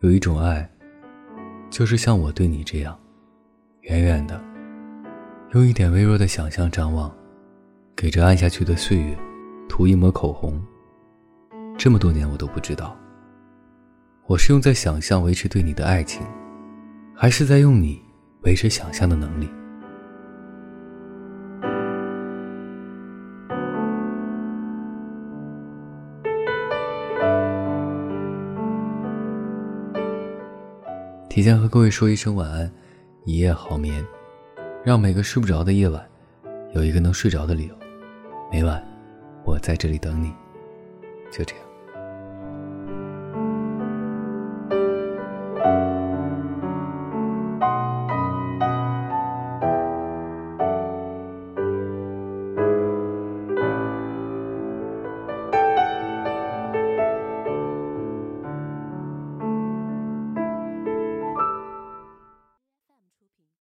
[0.00, 0.68] 有一种爱，
[1.70, 2.96] 就是像我对你这样，
[3.80, 4.38] 远远的，
[5.54, 7.10] 用一点微弱的想象张望，
[7.96, 9.16] 给这暗下去的岁月
[9.66, 10.62] 涂一抹口红。
[11.78, 12.94] 这么多年我都不知道，
[14.26, 16.22] 我是用在想象维持对你的爱情，
[17.14, 17.98] 还是在用你
[18.42, 19.48] 维持想象的能力。
[31.36, 32.72] 提前和各位说一声晚安，
[33.26, 34.02] 一夜好眠，
[34.82, 36.02] 让每个睡不着的夜晚，
[36.72, 37.74] 有一个能睡着的理由。
[38.50, 38.82] 每晚，
[39.44, 40.32] 我在这里等你，
[41.30, 41.65] 就这样。